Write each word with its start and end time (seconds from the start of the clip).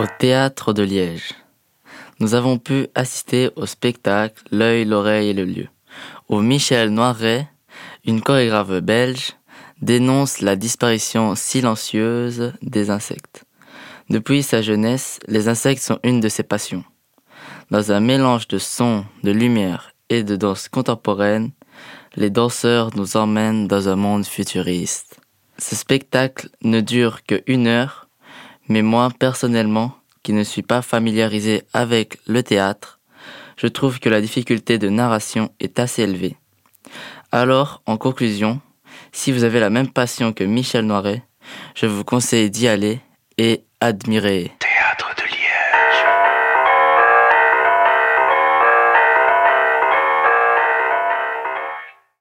Au 0.00 0.06
théâtre 0.18 0.72
de 0.72 0.82
Liège, 0.82 1.34
nous 2.20 2.34
avons 2.34 2.58
pu 2.58 2.86
assister 2.94 3.50
au 3.56 3.66
spectacle 3.66 4.42
L'œil, 4.50 4.84
l'oreille 4.84 5.30
et 5.30 5.34
le 5.34 5.44
lieu, 5.44 5.68
où 6.28 6.40
Michel 6.40 6.90
Noiret, 6.90 7.48
une 8.04 8.20
chorégraphe 8.20 8.80
belge, 8.80 9.32
dénonce 9.82 10.40
la 10.40 10.56
disparition 10.56 11.34
silencieuse 11.34 12.52
des 12.62 12.90
insectes. 12.90 13.44
Depuis 14.08 14.42
sa 14.42 14.62
jeunesse, 14.62 15.18
les 15.26 15.48
insectes 15.48 15.82
sont 15.82 15.98
une 16.02 16.20
de 16.20 16.28
ses 16.28 16.42
passions. 16.42 16.84
Dans 17.70 17.92
un 17.92 18.00
mélange 18.00 18.48
de 18.48 18.58
sons, 18.58 19.04
de 19.22 19.30
lumière 19.30 19.92
et 20.08 20.22
de 20.22 20.36
danse 20.36 20.68
contemporaine, 20.68 21.50
les 22.16 22.30
danseurs 22.30 22.90
nous 22.96 23.16
emmènent 23.16 23.68
dans 23.68 23.88
un 23.88 23.96
monde 23.96 24.26
futuriste. 24.26 25.20
Ce 25.58 25.76
spectacle 25.76 26.48
ne 26.62 26.80
dure 26.80 27.24
que 27.24 27.42
une 27.46 27.66
heure, 27.66 28.07
mais 28.68 28.82
moi 28.82 29.10
personnellement, 29.18 29.94
qui 30.22 30.32
ne 30.32 30.44
suis 30.44 30.62
pas 30.62 30.82
familiarisé 30.82 31.62
avec 31.72 32.18
le 32.26 32.42
théâtre, 32.42 33.00
je 33.56 33.66
trouve 33.66 33.98
que 33.98 34.08
la 34.08 34.20
difficulté 34.20 34.78
de 34.78 34.88
narration 34.88 35.50
est 35.60 35.78
assez 35.78 36.02
élevée. 36.02 36.36
Alors, 37.32 37.82
en 37.86 37.96
conclusion, 37.96 38.60
si 39.12 39.32
vous 39.32 39.44
avez 39.44 39.60
la 39.60 39.70
même 39.70 39.90
passion 39.90 40.32
que 40.32 40.44
Michel 40.44 40.86
Noiret, 40.86 41.22
je 41.74 41.86
vous 41.86 42.04
conseille 42.04 42.50
d'y 42.50 42.68
aller 42.68 43.00
et 43.36 43.64
admirer. 43.80 44.52